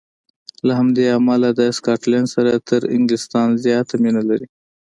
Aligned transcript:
له 0.67 0.73
همدې 0.79 1.05
امله 1.17 1.49
د 1.59 1.61
سکاټلنډ 1.77 2.27
سره 2.35 2.51
تر 2.69 2.81
انګلیستان 2.95 3.47
زیاته 3.65 3.93
مینه 4.03 4.23
لري. 4.29 4.47